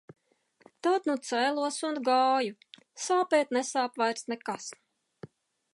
Tad 0.87 1.09
nu 1.09 1.15
cēlos 1.27 1.77
un 1.89 1.99
gāju. 2.07 2.57
Sāpēt 3.05 3.55
nesāp 3.59 4.03
vairs 4.05 4.27
nekas. 4.35 4.73